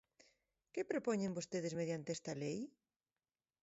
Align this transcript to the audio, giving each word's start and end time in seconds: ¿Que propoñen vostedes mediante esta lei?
¿Que 0.73 0.81
propoñen 0.91 1.35
vostedes 1.37 1.77
mediante 1.79 2.09
esta 2.17 2.33
lei? 2.41 2.59